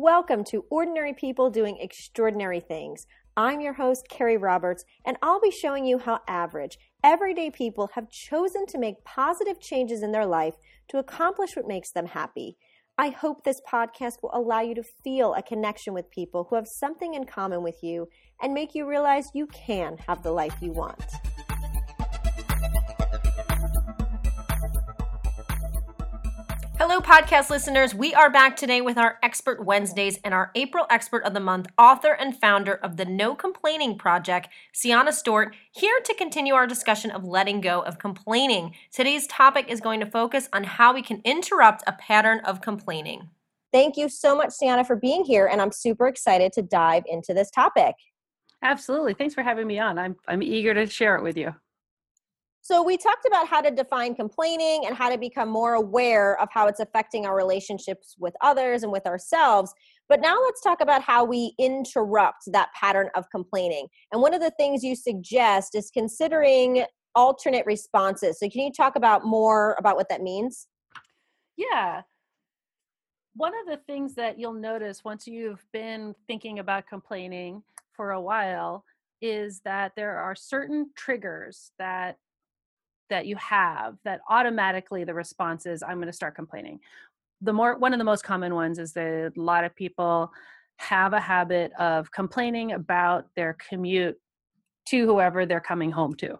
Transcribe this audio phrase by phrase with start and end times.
[0.00, 3.04] Welcome to Ordinary People Doing Extraordinary Things.
[3.36, 8.08] I'm your host, Keri Roberts, and I'll be showing you how average, everyday people have
[8.08, 10.54] chosen to make positive changes in their life
[10.90, 12.56] to accomplish what makes them happy.
[12.96, 16.68] I hope this podcast will allow you to feel a connection with people who have
[16.68, 18.06] something in common with you
[18.40, 21.02] and make you realize you can have the life you want.
[27.08, 27.94] Podcast listeners.
[27.94, 31.68] We are back today with our Expert Wednesdays and our April Expert of the Month,
[31.78, 37.10] author and founder of the No Complaining Project, Cianna Stewart, here to continue our discussion
[37.10, 38.74] of letting go of complaining.
[38.92, 43.30] Today's topic is going to focus on how we can interrupt a pattern of complaining.
[43.72, 47.32] Thank you so much, Sienna, for being here, and I'm super excited to dive into
[47.32, 47.94] this topic.
[48.60, 49.14] Absolutely.
[49.14, 49.98] Thanks for having me on.
[49.98, 51.54] I'm, I'm eager to share it with you.
[52.60, 56.48] So, we talked about how to define complaining and how to become more aware of
[56.52, 59.72] how it's affecting our relationships with others and with ourselves.
[60.08, 63.86] But now let's talk about how we interrupt that pattern of complaining.
[64.12, 68.38] And one of the things you suggest is considering alternate responses.
[68.38, 70.68] So, can you talk about more about what that means?
[71.56, 72.02] Yeah.
[73.34, 78.20] One of the things that you'll notice once you've been thinking about complaining for a
[78.20, 78.84] while
[79.20, 82.16] is that there are certain triggers that
[83.10, 86.80] that you have that automatically the response is i'm going to start complaining.
[87.40, 90.32] The more one of the most common ones is that a lot of people
[90.78, 94.16] have a habit of complaining about their commute
[94.86, 96.38] to whoever they're coming home to.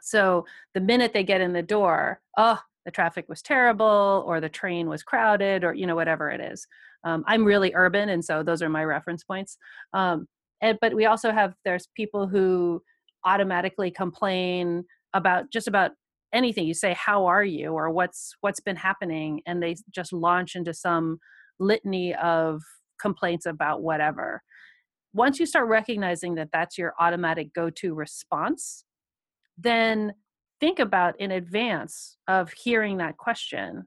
[0.00, 4.48] So the minute they get in the door oh the traffic was terrible or the
[4.48, 6.66] train was crowded or you know whatever it is.
[7.04, 9.58] Um, i'm really urban and so those are my reference points.
[9.92, 10.26] Um,
[10.60, 12.82] and, but we also have there's people who
[13.24, 14.84] automatically complain
[15.14, 15.92] about just about
[16.32, 16.66] anything.
[16.66, 17.70] You say how are you?
[17.72, 19.40] or what's what's been happening?
[19.46, 21.18] and they just launch into some
[21.58, 22.62] litany of
[23.00, 24.42] complaints about whatever.
[25.14, 28.84] Once you start recognizing that that's your automatic go-to response
[29.58, 30.12] then
[30.60, 33.84] think about in advance of hearing that question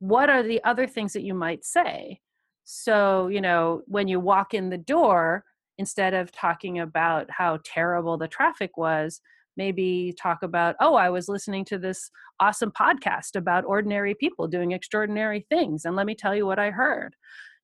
[0.00, 2.20] what are the other things that you might say?
[2.64, 5.44] So you know when you walk in the door
[5.78, 9.20] instead of talking about how terrible the traffic was
[9.58, 12.10] maybe talk about oh i was listening to this
[12.40, 16.70] awesome podcast about ordinary people doing extraordinary things and let me tell you what i
[16.70, 17.14] heard.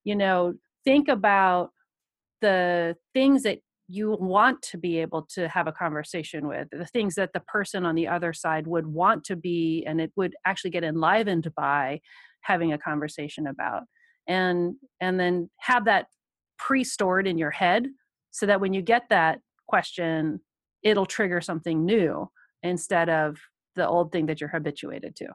[0.05, 0.55] You know
[0.85, 1.71] think about
[2.43, 7.15] the things that you want to be able to have a conversation with the things
[7.15, 10.71] that the person on the other side would want to be and it would actually
[10.71, 12.01] get enlivened by
[12.41, 13.83] having a conversation about.
[14.27, 16.07] And and then have that
[16.59, 17.87] pre-stored in your head
[18.31, 20.41] so that when you get that question
[20.85, 22.31] it'll trigger something new
[22.63, 23.39] instead of
[23.75, 25.27] the old thing that you're habituated to.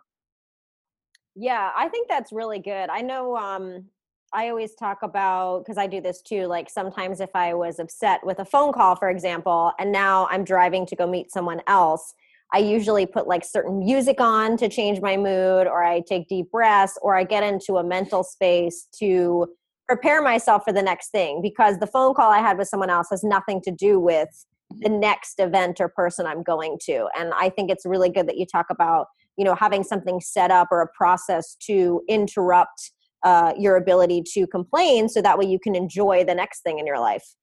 [1.35, 2.89] Yeah, I think that's really good.
[2.89, 3.85] I know um
[4.31, 6.45] I always talk about because I do this too.
[6.45, 10.43] Like sometimes if I was upset with a phone call, for example, and now I'm
[10.43, 12.13] driving to go meet someone else,
[12.53, 16.51] I usually put like certain music on to change my mood, or I take deep
[16.51, 19.47] breaths, or I get into a mental space to
[19.87, 23.07] prepare myself for the next thing because the phone call I had with someone else
[23.09, 27.07] has nothing to do with the next event or person I'm going to.
[27.17, 29.07] And I think it's really good that you talk about,
[29.37, 32.91] you know, having something set up or a process to interrupt
[33.23, 36.85] uh, your ability to complain so that way you can enjoy the next thing in
[36.85, 37.35] your life.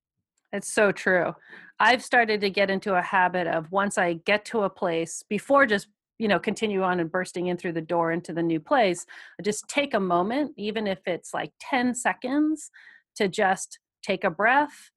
[0.53, 1.35] It's so true.
[1.79, 5.67] I've started to get into a habit of once I get to a place, before
[5.67, 5.89] just
[6.19, 9.05] you know continue on and bursting in through the door into the new place
[9.43, 12.71] just take a moment even if it's like 10 seconds
[13.15, 14.91] to just take a breath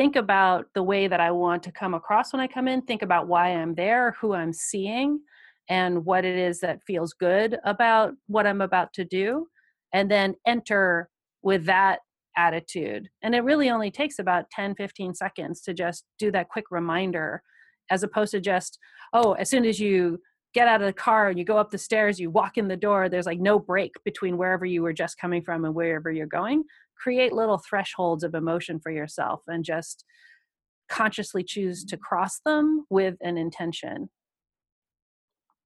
[0.00, 3.02] think about the way that I want to come across when I come in, think
[3.02, 5.20] about why I'm there, who I'm seeing,
[5.68, 9.48] and what it is that feels good about what I'm about to do,
[9.92, 11.10] and then enter
[11.42, 11.98] with that
[12.34, 13.10] attitude.
[13.22, 17.42] And it really only takes about 10, 15 seconds to just do that quick reminder,
[17.90, 18.78] as opposed to just,
[19.12, 20.18] oh, as soon as you
[20.54, 22.74] get out of the car and you go up the stairs, you walk in the
[22.74, 26.26] door, there's like no break between wherever you were just coming from and wherever you're
[26.26, 26.64] going
[27.00, 30.04] create little thresholds of emotion for yourself and just
[30.88, 34.10] consciously choose to cross them with an intention.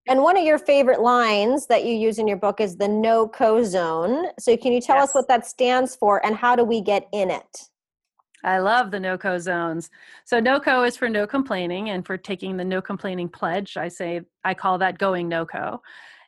[0.06, 3.26] And one of your favorite lines that you use in your book is the no
[3.26, 4.26] co zone.
[4.38, 5.10] So, can you tell yes.
[5.10, 7.70] us what that stands for and how do we get in it?
[8.44, 9.88] I love the no co zones.
[10.26, 13.88] So, no co is for no complaining, and for taking the no complaining pledge, I
[13.88, 15.80] say I call that going no co.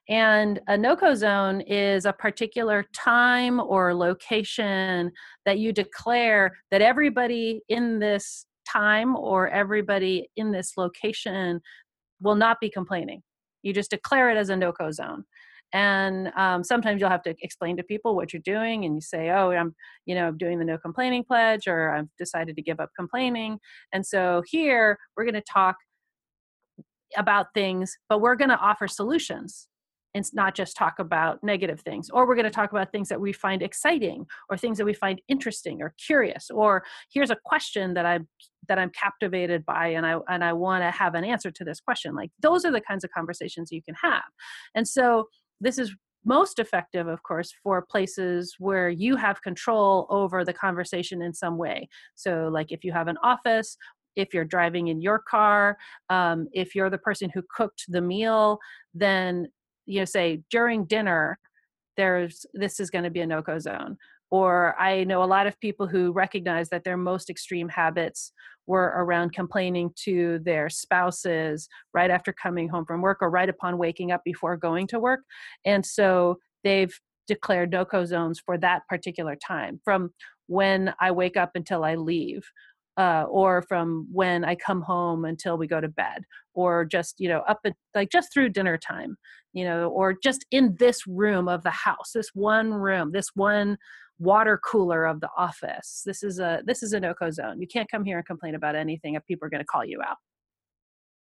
[0.08, 5.10] And a no-co zone is a particular time or location
[5.44, 11.60] that you declare that everybody in this time or everybody in this location
[12.20, 13.22] will not be complaining.
[13.62, 15.24] You just declare it as a no-co zone.
[15.72, 19.30] and um, sometimes you'll have to explain to people what you're doing and you say
[19.30, 19.74] oh i'm
[20.04, 23.58] you know doing the no complaining pledge or i've decided to give up complaining
[23.92, 25.76] and so here we're going to talk
[27.16, 29.68] about things but we're going to offer solutions
[30.16, 33.20] and not just talk about negative things or we're going to talk about things that
[33.20, 36.82] we find exciting or things that we find interesting or curious or
[37.12, 38.26] here's a question that i'm
[38.68, 41.80] that i'm captivated by and i and i want to have an answer to this
[41.80, 42.14] question.
[42.14, 44.24] Like those are the kinds of conversations you can have.
[44.74, 45.28] And so
[45.60, 51.22] this is most effective of course for places where you have control over the conversation
[51.22, 51.88] in some way.
[52.14, 53.76] So like if you have an office
[54.16, 55.76] if you're driving in your car
[56.08, 58.58] um, if you're the person who cooked the meal
[58.94, 59.46] then
[59.86, 61.38] you know say during dinner
[61.96, 63.96] there's this is going to be a no-co zone.
[64.30, 68.32] Or i know a lot of people who recognize that their most extreme habits
[68.66, 73.78] were around complaining to their spouses right after coming home from work or right upon
[73.78, 75.20] waking up before going to work
[75.64, 76.98] and so they've
[77.28, 80.10] declared no-co zones for that particular time from
[80.48, 82.42] when i wake up until i leave
[82.96, 86.24] uh, or from when I come home until we go to bed,
[86.54, 89.16] or just you know up at, like just through dinner time,
[89.56, 93.78] you know, or just in this room of the house, this one room, this one
[94.18, 96.02] water cooler of the office.
[96.04, 97.58] This is a this is a no-co zone.
[97.58, 100.02] You can't come here and complain about anything if people are going to call you
[100.02, 100.18] out.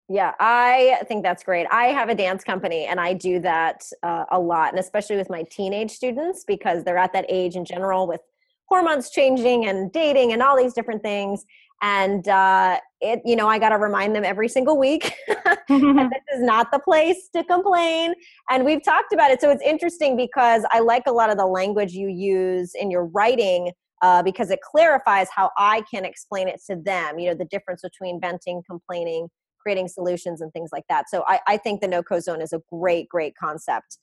[0.10, 1.66] Yeah, I think that's great.
[1.72, 5.30] I have a dance company and I do that uh, a lot, and especially with
[5.30, 8.20] my teenage students because they're at that age in general with
[8.68, 11.46] hormones changing and dating and all these different things
[11.86, 15.14] and uh, it you know i got to remind them every single week
[15.70, 18.14] this is not the place to complain.
[18.50, 19.42] And we've talked about it.
[19.42, 23.06] So it's interesting because i like a lot of the language you use in your
[23.06, 23.72] writing
[24.02, 27.82] uh, because it clarifies how i can explain it to them you know the difference
[27.82, 29.30] between venting complaining
[29.60, 31.10] creating solutions and things like that.
[31.10, 33.98] So i, I think the no-co zone is a great great concept.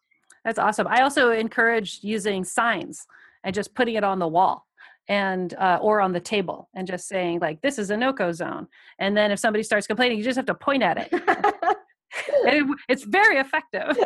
[0.45, 0.89] That's awesome.
[0.89, 3.07] I also encourage using signs
[3.45, 4.67] and just putting it on the wall
[5.13, 8.67] and uh, or on the table and just saying like this is a no-co zone.
[8.99, 11.13] And then if somebody starts complaining you just have to point at it.
[12.45, 13.97] It, it's very effective.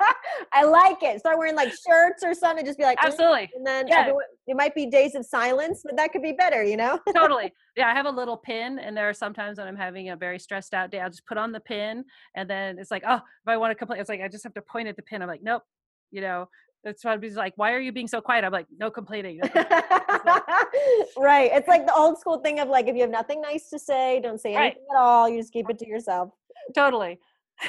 [0.52, 1.20] I like it.
[1.20, 3.48] Start wearing like shirts or something just be like absolutely.
[3.54, 4.00] And then yeah.
[4.00, 6.98] everyone, it might be days of silence but that could be better you know?
[7.14, 7.52] Totally.
[7.76, 10.40] Yeah i have a little pin and there are sometimes when i'm having a very
[10.40, 12.04] stressed out day i'll just put on the pin
[12.34, 14.54] and then it's like oh if i want to complain it's like i just have
[14.54, 15.22] to point at the pin.
[15.22, 15.62] I'm like nope
[16.10, 16.48] you know
[16.84, 18.44] that's why he's like, why are you being so quiet?
[18.44, 19.38] I'm like, no complaining.
[19.38, 19.82] No complaining.
[21.18, 21.50] right.
[21.52, 24.20] It's like the old school thing of like, if you have nothing nice to say,
[24.22, 24.96] don't say anything right.
[24.96, 25.28] at all.
[25.28, 26.30] You just keep it to yourself.
[26.74, 27.18] Totally.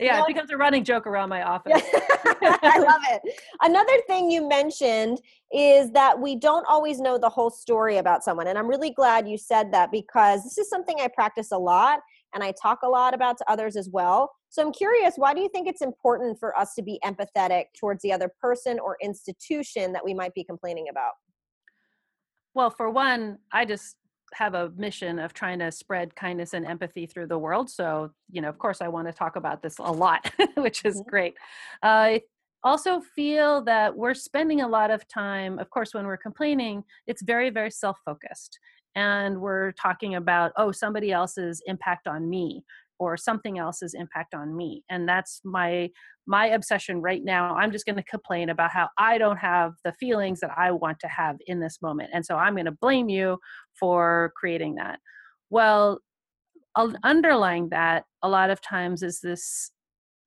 [0.00, 1.80] Yeah, it becomes a running joke around my office.
[1.84, 3.22] I love it.
[3.60, 5.20] Another thing you mentioned
[5.52, 8.48] is that we don't always know the whole story about someone.
[8.48, 12.00] And I'm really glad you said that because this is something I practice a lot
[12.34, 14.32] and I talk a lot about to others as well.
[14.48, 18.02] So I'm curious, why do you think it's important for us to be empathetic towards
[18.02, 21.12] the other person or institution that we might be complaining about?
[22.54, 23.96] Well, for one, I just
[24.34, 27.70] have a mission of trying to spread kindness and empathy through the world.
[27.70, 31.00] So, you know, of course, I want to talk about this a lot, which is
[31.00, 31.08] mm-hmm.
[31.08, 31.34] great.
[31.82, 32.20] Uh,
[32.64, 36.84] I also feel that we're spending a lot of time, of course, when we're complaining,
[37.06, 38.58] it's very, very self focused
[38.94, 42.62] and we're talking about oh somebody else's impact on me
[42.98, 45.88] or something else's impact on me and that's my
[46.24, 47.56] my obsession right now.
[47.56, 50.98] I'm just going to complain about how i don't have the feelings that i want
[51.00, 53.38] to have in this moment and so i'm going to blame you
[53.78, 54.98] for creating that.
[55.50, 55.98] Well
[57.04, 59.70] underlying that a lot of times is this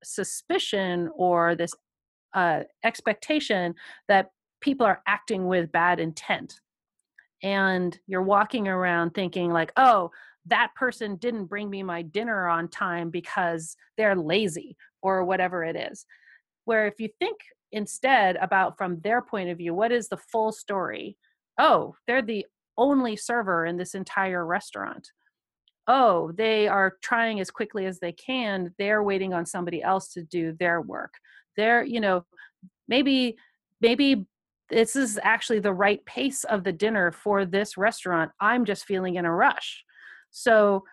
[0.04, 1.72] suspicion or this
[2.34, 3.74] uh, expectation
[4.08, 4.30] that
[4.60, 6.60] people are acting with bad intent
[7.42, 10.10] and you're walking around thinking like oh
[10.46, 15.74] that person didn't bring me my dinner on time because they're lazy or whatever it
[15.74, 16.06] is.
[16.64, 17.38] Where if you think
[17.72, 21.16] instead about from their point of view what is the full story?
[21.58, 22.46] Oh they're the
[22.78, 25.10] only server in this entire restaurant.
[25.88, 28.72] Oh they are trying as quickly as they can.
[28.78, 31.14] They're waiting on somebody else to do their work.
[31.56, 32.24] They're you know
[32.88, 33.36] maybe
[33.80, 34.26] maybe
[34.68, 38.32] this is actually the right pace of the dinner for this restaurant.
[38.40, 39.84] I'm just feeling in a rush.
[40.30, 40.84] So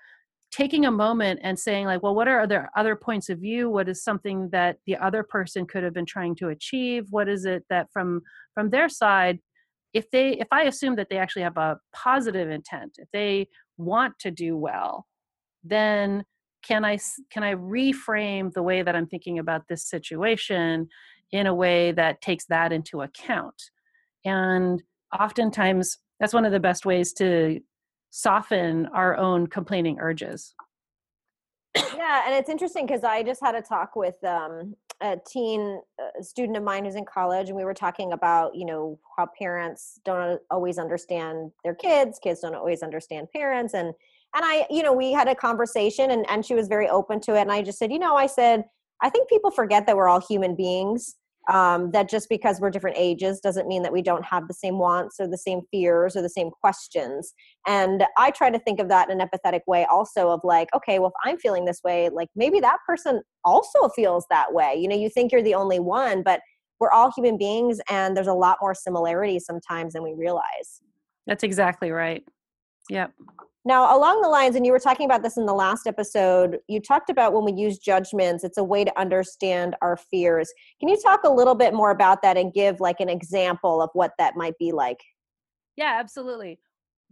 [0.54, 3.90] taking a moment and saying like well what are other other points of view what
[3.90, 7.64] is something that the other person could have been trying to achieve what is it
[7.72, 8.22] that from
[8.54, 9.40] from their side
[9.94, 14.14] if they if i assume that they actually have a positive intent if they want
[14.20, 15.08] to do well
[15.64, 16.24] then
[16.62, 17.00] can i
[17.32, 20.88] can i reframe the way that i'm thinking about this situation
[21.34, 23.62] in a way that takes that into account.
[24.24, 24.82] And
[25.20, 27.60] oftentimes, that's one of the best ways to
[28.12, 30.54] soften our own complaining urges.
[31.76, 36.24] Yeah, and it's interesting because I just had a talk with um, a teen a
[36.24, 40.00] student of mine who's in college and we were talking about you know how parents
[40.06, 44.94] don't always understand their kids kids don't always understand parents and and i you know
[44.94, 47.80] we had a conversation and and she was very open to it and i just
[47.80, 48.64] said you know i said
[49.02, 51.16] i think people forget that we're all human beings
[51.52, 54.80] um, that just because we're different ages doesn't mean that we don't have the same
[54.80, 57.34] wants or the same fears or the same questions.
[57.68, 61.00] And i try to think of that in an empathetic way also of like okay
[61.00, 64.76] well if i'm feeling this way like maybe that person also feels that way.
[64.76, 66.42] You know you think you're the only one but
[66.80, 70.82] we're all human beings and there's a lot more similarities sometimes than we realize.
[71.28, 72.24] That's exactly right.
[72.90, 73.12] Yep
[73.66, 76.82] now, along the lines, and you were talking about this in the last episode, you
[76.82, 80.52] talked about when we use judgments, it's a way to understand our fears.
[80.82, 83.90] Can you talk a little bit more about that and give like an example of
[83.94, 85.00] what that might be like?
[85.78, 86.60] Yeah, absolutely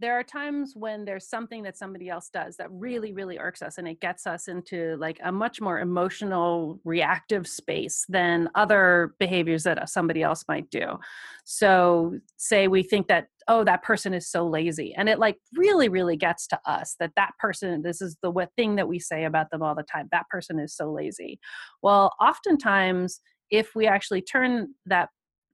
[0.02, 3.78] there are times when there's something that somebody else does that really really irks us
[3.78, 9.62] and it gets us into like a much more emotional reactive space than other behaviors
[9.62, 10.98] that somebody else might do
[11.44, 15.88] so say we think that oh that person is so lazy and it like really
[15.88, 19.24] really gets to us that that person this is the what thing that we say
[19.24, 21.38] about them all the time that person is so lazy
[21.82, 23.20] well oftentimes
[23.50, 25.08] if we actually turn that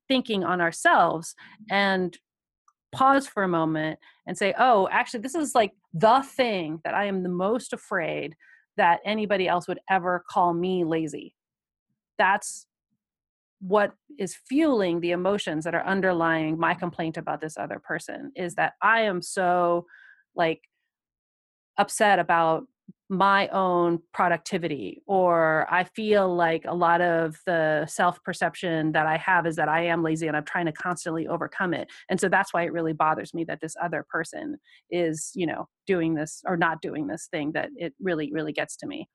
[0.08, 1.34] thinking on ourselves
[1.70, 2.18] and
[2.92, 7.04] pause for a moment and say, oh, actually, this is like the thing that I
[7.04, 8.34] am the most afraid
[8.76, 11.34] that anybody else would ever call me lazy.
[12.18, 12.66] That's
[13.60, 18.54] what is fueling the emotions that are underlying my complaint about this other person is
[18.54, 19.86] that I am so
[20.34, 20.62] like
[21.76, 22.64] upset about
[23.10, 29.16] my own productivity or i feel like a lot of the self perception that i
[29.16, 31.88] have is that i am lazy and i'm trying to constantly overcome it.
[32.10, 34.58] And so that's why it really bothers me that this other person
[34.90, 38.76] is you know doing this or not doing this thing that it really really gets
[38.78, 39.08] to me.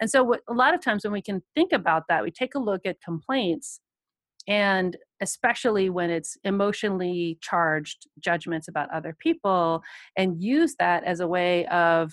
[0.00, 2.54] And so what, a lot of times when we can think about that we take
[2.54, 3.80] a look at complaints
[4.48, 9.82] and especially when it's emotionally charged judgments about other people
[10.16, 12.12] and use that as a way of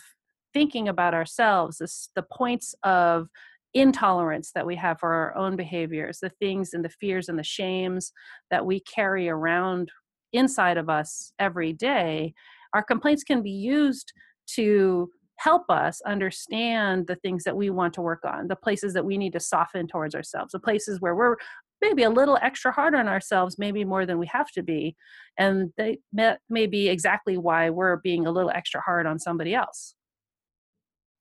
[0.54, 3.30] thinking about ourselves, this, the points of
[3.74, 7.44] intolerance that we have for our own behaviors, the things and the fears and the
[7.44, 8.12] shames
[8.52, 9.90] that we carry around
[10.34, 12.34] inside of us every day,
[12.74, 14.12] our complaints can be used
[14.48, 19.06] to help us understand the things that we want to work on, the places that
[19.06, 21.36] we need to soften towards ourselves, the places where we're
[21.82, 24.96] maybe a little extra hard on ourselves, maybe more than we have to be.
[25.38, 29.54] And they may, may be exactly why we're being a little extra hard on somebody
[29.54, 29.96] else.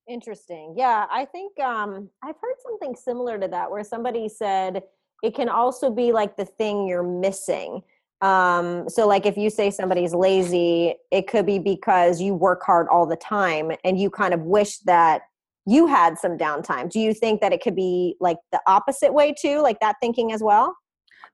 [0.08, 0.75] Interesting.
[0.76, 4.82] Yeah, I think um, I've heard something similar to that where somebody said
[5.23, 7.82] it can also be like the thing you're missing.
[8.20, 12.87] Um, so, like if you say somebody's lazy, it could be because you work hard
[12.88, 15.23] all the time and you kind of wish that
[15.66, 16.90] you had some downtime.
[16.90, 20.33] Do you think that it could be like the opposite way too, like that thinking
[20.33, 20.75] as well?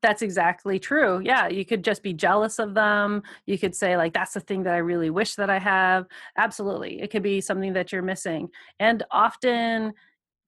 [0.02, 1.20] that's exactly true.
[1.22, 3.22] Yeah, you could just be jealous of them.
[3.46, 6.06] You could say, like, that's the thing that I really wish that I have.
[6.38, 7.00] Absolutely.
[7.00, 8.48] It could be something that you're missing.
[8.78, 9.92] And often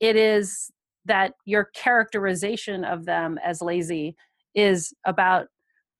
[0.01, 0.71] it is
[1.05, 4.17] that your characterization of them as lazy
[4.55, 5.49] is about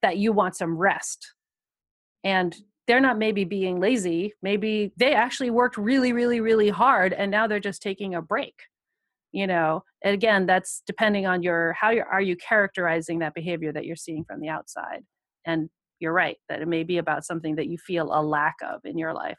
[0.01, 1.35] that you want some rest.
[2.25, 2.57] And
[2.93, 4.35] they're not maybe being lazy.
[4.43, 8.55] Maybe they actually worked really, really, really hard and now they're just taking a break
[9.35, 9.83] you know?
[10.05, 14.25] Again that's depending on your how you are you characterizing that behavior that you're seeing
[14.25, 15.05] from the outside?
[15.47, 15.71] And
[16.01, 18.99] you're right that it may be about something that you feel a lack of in
[18.99, 19.39] your life.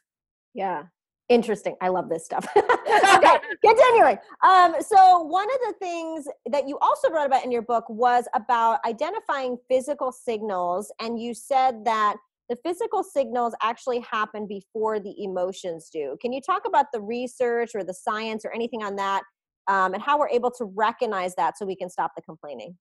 [0.55, 0.85] Yeah.
[1.29, 1.75] Interesting.
[1.79, 2.47] I love this stuff.
[2.55, 4.17] Okay continuing.
[4.43, 8.25] Um, so one of the things that you also wrote about in your book was
[8.33, 12.17] about identifying physical signals and you said that
[12.49, 16.17] the physical signals actually happen before the emotions do.
[16.21, 19.23] Can you talk about the research or the science or anything on that
[19.67, 22.77] um, and how we're able to recognize that so we can stop the complaining?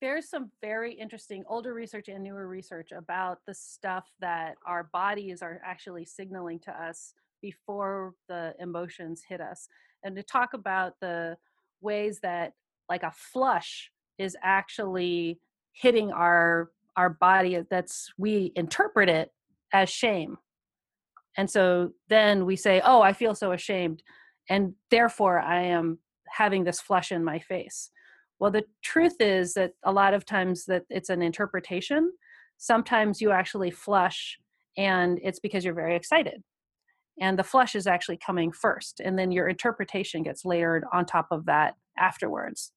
[0.00, 5.40] There's some very interesting older research and newer research about the stuff that our bodies
[5.40, 9.68] are actually signaling to us before the emotions hit us.
[10.02, 11.36] And to talk about the
[11.80, 12.52] ways that
[12.88, 15.40] like a flush is actually
[15.72, 19.30] hitting our our body that's we interpret it
[19.72, 20.38] as shame
[21.36, 24.02] and so then we say oh i feel so ashamed
[24.48, 25.98] and therefore I am
[26.28, 27.90] having this flush in my face.
[28.38, 32.12] Well, the truth is that a lot of times that it's an interpretation.
[32.58, 34.38] Sometimes you actually flush
[34.76, 36.42] and it's because you're very excited.
[37.20, 41.28] And the flush is actually coming first, and then your interpretation gets layered on top
[41.30, 42.72] of that afterwards.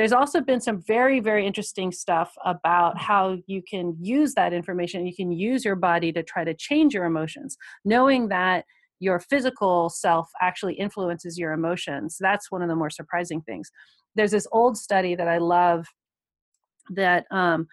[0.00, 5.06] There's also been some very, very interesting stuff about how you can use that information.
[5.06, 8.64] You can use your body to try to change your emotions, knowing that
[8.98, 12.16] your physical self actually influences your emotions.
[12.18, 13.70] That's one of the more surprising things.
[14.14, 15.84] there's this old study that I love
[16.94, 17.68] that um,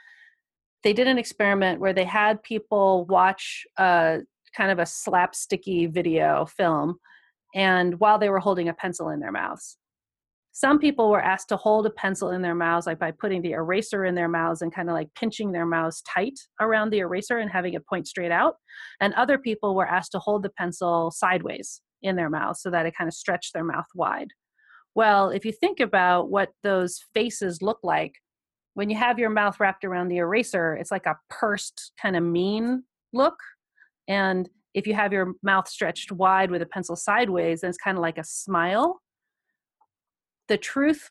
[0.84, 4.20] they did an experiment where they had people watch a
[4.54, 6.98] kind of a slapsticky video film
[7.56, 9.78] and while they were holding a pencil in their mouths
[10.58, 13.52] some people were asked to hold a pencil in their mouths like by putting the
[13.52, 17.38] eraser in their mouths and kind of like pinching their mouths tight around the eraser
[17.38, 18.56] and having it point straight out.
[19.00, 22.88] And other people were asked to hold the pencil sideways in their mouth so that
[22.88, 24.30] it kind of stretched their mouth wide.
[24.96, 28.14] Well if you think about what those faces look like
[28.74, 32.24] when you have your mouth wrapped around the eraser it's like a pursed kind of
[32.24, 32.84] mean
[33.14, 33.38] look.
[34.08, 37.96] And if you have your mouth stretched wide with a pencil sideways then it's kind
[37.96, 39.02] of like a smile
[40.48, 41.10] the truth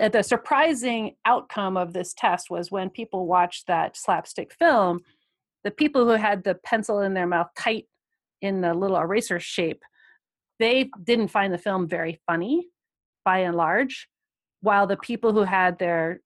[0.00, 5.00] uh, the surprising outcome of this test was when people watched that slapstick film
[5.62, 7.86] the people who had the pencil in their mouth tight
[8.40, 9.82] in the little eraser shape
[10.58, 12.68] they didn't find the film very funny
[13.24, 14.08] by and large
[14.60, 16.20] while the people who had their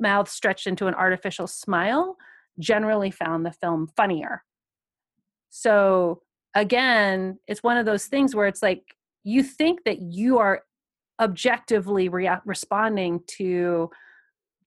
[0.00, 2.16] mouth stretched into an artificial smile
[2.58, 4.42] generally found the film funnier.
[5.50, 6.22] So
[6.54, 8.82] again it's one of those things where it's like
[9.24, 10.62] you think that you are
[11.20, 13.90] objectively rea- responding to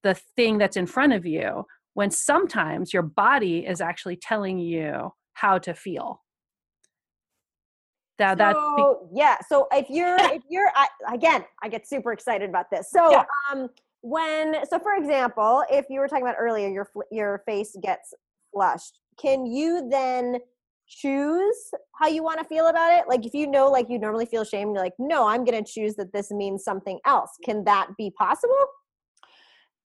[0.03, 5.11] the thing that's in front of you when sometimes your body is actually telling you
[5.33, 6.21] how to feel
[8.19, 12.49] that, so, be- yeah so if you're if you're I, again i get super excited
[12.49, 13.23] about this so yeah.
[13.51, 13.69] um
[14.01, 18.13] when so for example if you were talking about earlier your your face gets
[18.53, 20.37] flushed can you then
[20.89, 23.05] choose how you want to feel about it?
[23.07, 25.95] Like if you know like you normally feel shame, you're like, no, I'm gonna choose
[25.95, 27.31] that this means something else.
[27.45, 28.55] Can that be possible?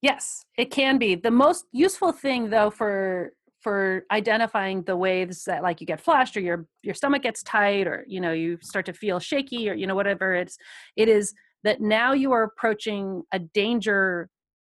[0.02, 1.14] Yes, it can be.
[1.14, 6.36] The most useful thing though for for identifying the waves that like you get flushed
[6.36, 9.74] or your your stomach gets tight or you know you start to feel shaky or
[9.74, 10.58] you know whatever it's
[10.96, 11.32] it is
[11.62, 14.28] that now you are approaching a danger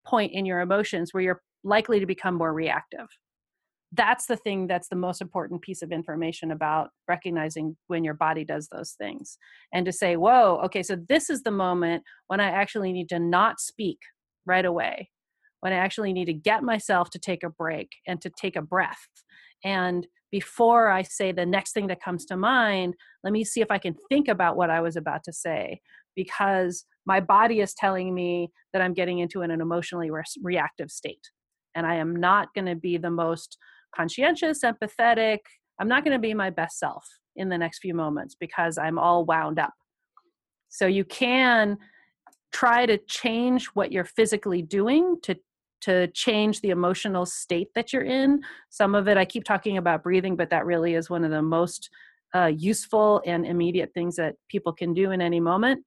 [0.06, 3.08] point in your emotions where you're likely to become more reactive
[3.94, 8.44] that's the thing that's the most important piece of information about recognizing when your body
[8.44, 9.38] does those things
[9.74, 13.20] and to say whoa okay so this is the moment when i actually need to
[13.20, 14.00] not speak
[14.46, 15.10] right away
[15.62, 18.62] when i actually need to get myself to take a break and to take a
[18.62, 19.08] breath
[19.64, 23.72] and before i say the next thing that comes to mind let me see if
[23.72, 25.80] i can think about what i was about to say
[26.14, 31.32] because my body is telling me that i'm getting into an, emotionally re- reactive state
[31.74, 33.58] and i am not going to be the most
[33.98, 35.40] conscientious, empathetic.
[35.80, 39.00] I'm not going to be my best self in the next few moments because I'm
[39.00, 39.74] all wound up.
[40.70, 41.78] So you can
[42.52, 45.36] try to change what you're physically doing to
[45.80, 48.42] to change the emotional state that you're in.
[48.72, 51.44] Some of it I keep talking about breathing, but that really is one of the
[51.44, 51.92] most
[52.34, 55.86] uh, useful and immediate things that people can do in any moment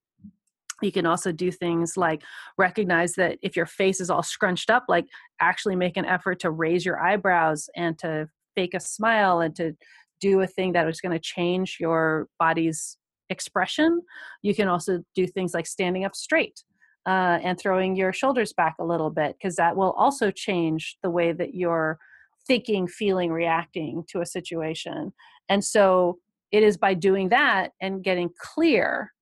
[0.83, 2.23] you can also do things like
[2.59, 5.07] recognize that if your face is all scrunched up like
[5.41, 9.73] actually make an effort to raise your eyebrows and to fake a smile and to
[10.21, 12.99] do a thing that is going to change your body's
[13.31, 14.01] expression.
[14.43, 16.63] You can also do things like standing up straight
[17.07, 21.11] uh, and throwing your shoulders back a little bit because that will also change the
[21.11, 21.99] way that you're
[22.47, 25.13] thinking feeling reacting to a situation.
[25.49, 26.19] And so
[26.53, 29.13] it is by doing that and getting clear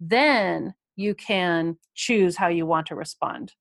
[0.00, 3.52] then you can choose how you want to respond.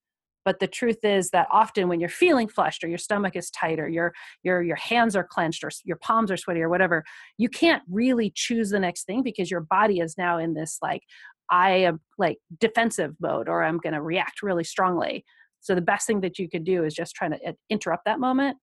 [0.45, 3.79] But the truth is that often when you're feeling flushed or your stomach is tight
[3.79, 7.03] or your your your hands are clenched or your palms are sweaty or whatever
[7.37, 11.01] you can't really choose the next thing because your body is now in this like
[11.49, 15.23] i am like defensive mode or i'm going to react really strongly.
[15.61, 18.19] So the best thing that you could do is just try to uh, interrupt that
[18.19, 18.57] moment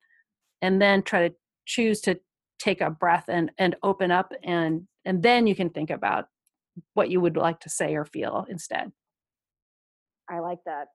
[0.61, 2.20] and then try to choose to
[2.59, 6.26] take a breath and and open up and and then you can think about
[6.94, 8.92] what you would like to say or feel instead.
[10.28, 10.88] I like that.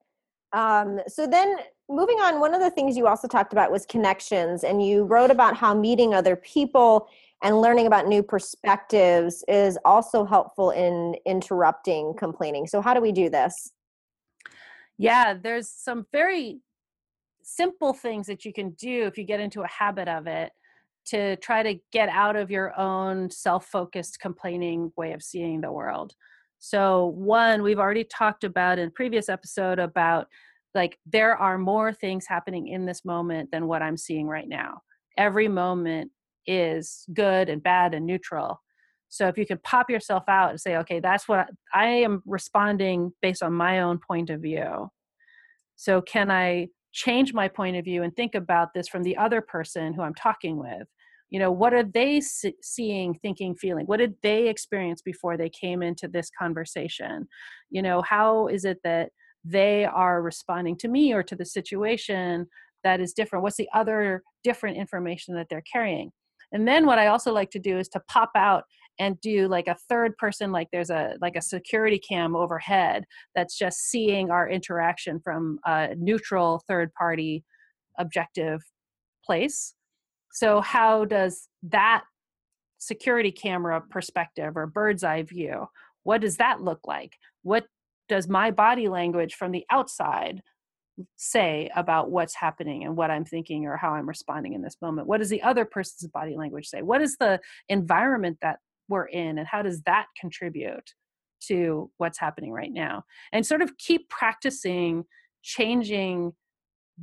[0.54, 1.58] Um, so then
[1.90, 5.32] moving on, one of the things you also talked about was connections, and you wrote
[5.32, 7.10] about how meeting other people
[7.44, 12.66] and learning about new perspectives is also helpful in interrupting complaining.
[12.68, 13.72] So how do we do this?
[14.98, 16.60] Yeah, there's some very
[17.44, 20.52] simple things that you can do if you get into a habit of it
[21.06, 26.14] to try to get out of your own self-focused complaining way of seeing the world.
[26.60, 30.28] So one we've already talked about in previous episode about
[30.74, 34.82] like there are more things happening in this moment than what i'm seeing right now.
[35.18, 36.12] Every moment
[36.48, 38.62] is good and bad and neutral.
[39.10, 43.14] So if you could pop yourself out and say okay that's what i am responding
[43.22, 44.90] based on my own point of view.
[45.76, 49.42] So can i change my point of view and think about this from the other
[49.42, 50.88] person who i'm talking with.
[51.30, 53.86] You know what are they seeing thinking feeling?
[53.86, 57.28] What did they experience before they came into this conversation?
[57.70, 59.10] You know how is it that
[59.44, 62.48] they are responding to me or to the situation
[62.84, 63.44] that is different?
[63.44, 66.12] What's the other different information that they're carrying?
[66.54, 68.64] And then what i also like to do is to pop out
[69.00, 73.58] and do like a third person like there's a like a security cam overhead that's
[73.58, 77.44] just seeing our interaction from a neutral third party
[77.98, 78.62] objective
[79.26, 79.74] place
[80.32, 82.04] so how does that
[82.78, 85.66] security camera perspective or bird's eye view
[86.04, 87.66] what does that look like what
[88.08, 90.42] does my body language from the outside
[91.18, 95.08] say about what's happening and what I'm thinking or how I'm responding in this moment?
[95.08, 96.82] What does the other person's body language say?
[96.82, 100.94] What is the environment that we're in and how does that contribute
[101.48, 103.04] to what's happening right now?
[103.32, 105.06] And sort of keep practicing
[105.44, 106.34] changing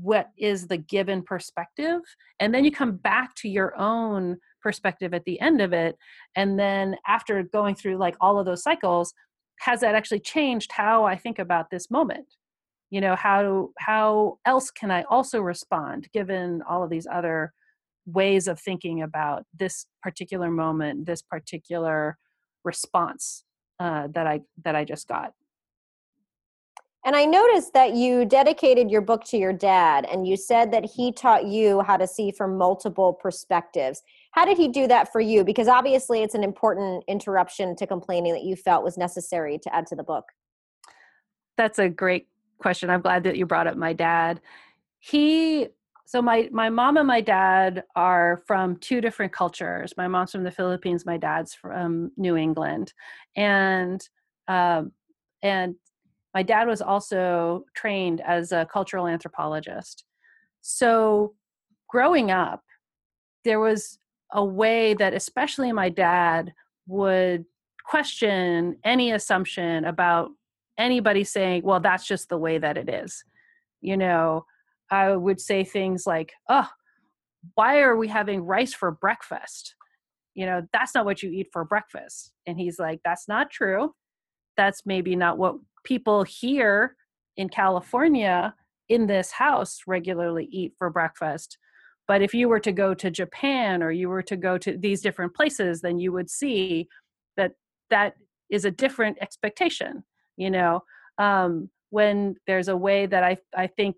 [0.01, 2.01] what is the given perspective
[2.41, 5.97] and then you come back to your own perspective at the end of it
[6.35, 9.13] and then after going through like all of those cycles
[9.61, 12.27] has that actually changed how i think about this moment
[12.91, 17.53] you know how how else can i also respond given all of these other
[18.07, 22.19] ways of thinking about this particular moment this particular
[22.65, 23.45] response
[23.81, 25.33] uh, that i that i just got
[27.05, 30.85] and i noticed that you dedicated your book to your dad and you said that
[30.85, 35.21] he taught you how to see from multiple perspectives how did he do that for
[35.21, 39.75] you because obviously it's an important interruption to complaining that you felt was necessary to
[39.75, 40.25] add to the book
[41.57, 42.27] that's a great
[42.63, 42.89] question.
[42.89, 44.41] I'm glad that you brought up my dad.
[45.01, 45.69] He
[46.05, 49.95] so my my mom and my dad are from two different cultures.
[49.97, 51.07] My mom's from the Philippines.
[51.07, 52.93] My dad's from New England,
[53.37, 54.07] and
[54.49, 54.93] um,
[55.43, 55.75] and
[56.35, 60.05] my dad was also trained as a cultural anthropologist.
[60.61, 61.35] So
[61.89, 62.63] growing up,
[63.45, 63.99] there was
[64.33, 66.53] a way that especially my dad
[66.87, 67.45] would
[67.85, 70.31] question any assumption about
[70.79, 73.25] anybody saying, well, that's just the way that it is.
[73.81, 74.47] You know,
[74.93, 76.69] I would say things like, oh,
[77.55, 79.75] why are we having rice for breakfast?
[80.35, 82.31] You know, that's not what you eat for breakfast.
[82.47, 83.95] And he's like, that's not true.
[84.57, 86.97] That's maybe not what people here
[87.37, 88.55] in California
[88.89, 91.59] in this house regularly eat for breakfast.
[92.07, 95.01] But if you were to go to Japan or you were to go to these
[95.01, 96.89] different places, then you would see
[97.37, 97.53] that
[97.91, 98.15] that
[98.51, 100.05] is a different expectation
[100.37, 100.83] you know
[101.19, 103.97] um, when there's a way that i i think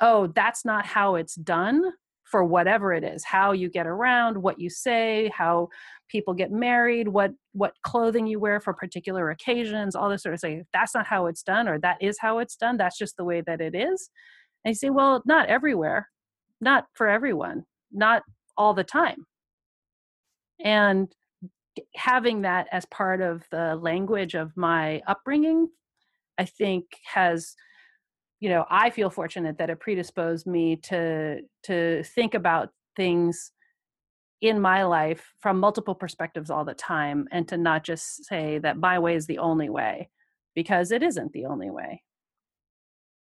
[0.00, 1.82] oh that's not how it's done
[2.24, 5.68] for whatever it is how you get around what you say how
[6.08, 10.40] people get married what what clothing you wear for particular occasions all this sort of
[10.40, 10.64] thing.
[10.72, 13.42] That's not how it's done or that is how it's done that's just the way
[13.46, 14.10] that it is.
[14.64, 16.08] And you say well not everywhere
[16.60, 18.22] not for everyone not
[18.56, 19.26] all the time.
[20.64, 21.12] And
[21.96, 25.68] having that as part of the language of my upbringing
[26.38, 27.56] i think has
[28.44, 33.52] you know i feel fortunate that it predisposed me to to think about things
[34.42, 38.76] in my life from multiple perspectives all the time and to not just say that
[38.76, 40.10] my way is the only way
[40.54, 42.02] because it isn't the only way.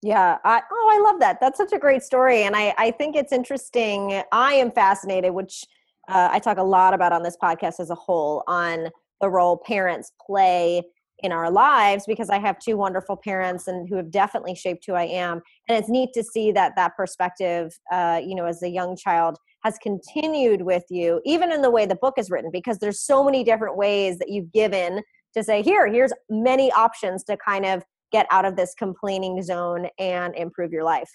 [0.03, 1.39] Yeah I, oh i love that.
[1.41, 4.25] That's such a great story and i i think it's interesting.
[4.33, 5.65] I am fascinated which
[6.09, 8.89] uh, I talk a lot about on this podcast as a whole on
[9.21, 10.83] the role parents play
[11.23, 14.95] in our lives because I have two wonderful parents and who have definitely shaped who
[14.95, 15.41] I am.
[15.69, 19.39] And it's neat to see that that perspective, uh, you know, as a young child
[19.65, 23.25] has continued with you, even in the way the book is written, because there's so
[23.25, 25.01] many different ways that you've given
[25.35, 29.89] to say, here, here's many options to kind of get out of this complaining zone
[29.99, 31.11] and improve your life.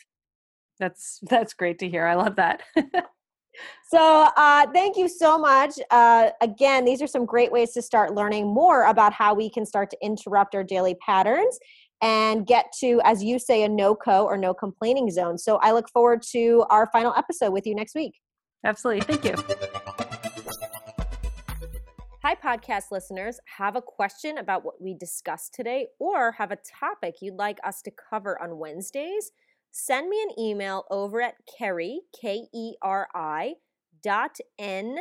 [0.80, 2.06] That's that's great to hear.
[2.06, 2.62] I love that.
[3.90, 5.74] So, uh, thank you so much.
[5.92, 9.66] Uh, again, these are some great ways to start learning more about how we can
[9.66, 11.58] start to interrupt our daily patterns
[12.02, 15.38] and get to, as you say, a no co or no complaining zone.
[15.38, 18.14] So, I look forward to our final episode with you next week.
[18.66, 19.02] Absolutely.
[19.02, 19.36] Thank you.
[22.24, 23.40] Hi, podcast listeners.
[23.58, 27.82] Have a question about what we discussed today or have a topic you'd like us
[27.84, 29.32] to cover on Wednesdays?
[29.72, 33.56] Send me an email over at Keri, K E R I,
[34.02, 34.98] dot N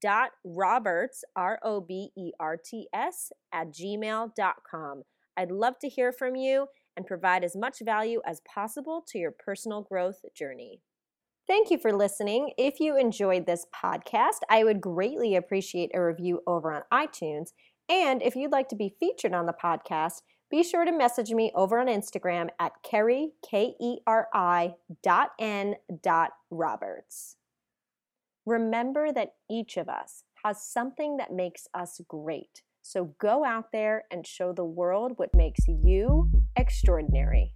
[0.00, 5.02] dot Roberts, R O B E R T S, at gmail.com.
[5.36, 9.32] I'd love to hear from you and provide as much value as possible to your
[9.32, 10.80] personal growth journey.
[11.46, 12.52] Thank you for listening.
[12.56, 17.48] If you enjoyed this podcast, I would greatly appreciate a review over on iTunes.
[17.88, 21.50] And if you'd like to be featured on the podcast, be sure to message me
[21.54, 27.36] over on Instagram at Keri, K E R I dot N dot Roberts.
[28.46, 32.62] Remember that each of us has something that makes us great.
[32.82, 37.54] So go out there and show the world what makes you extraordinary.